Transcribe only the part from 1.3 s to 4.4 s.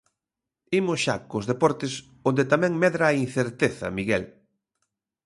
deportes, onde tamén medra a incerteza, Miguel.